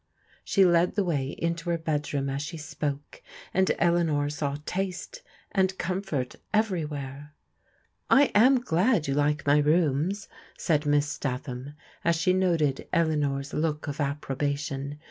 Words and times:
She 0.43 0.65
led 0.65 0.95
the 0.95 1.03
way 1.03 1.35
into 1.37 1.69
her 1.69 1.77
bedroom 1.77 2.27
as 2.27 2.41
she 2.41 2.57
spoke, 2.57 3.21
and 3.53 3.69
Eleanor 3.77 4.31
saw 4.31 4.57
taste 4.65 5.21
and 5.51 5.77
comfort 5.77 6.37
everywhere." 6.51 7.35
I 8.09 8.31
am 8.33 8.61
glad 8.61 9.07
you 9.07 9.13
like 9.13 9.45
my 9.45 9.59
rooms," 9.59 10.27
said 10.57 10.87
Miss 10.87 11.05
Statham 11.07 11.75
as 12.03 12.15
she 12.15 12.33
noted 12.33 12.87
Eleanor's 12.91 13.53
look 13.53 13.87
of 13.87 13.99
approbation. 13.99 14.97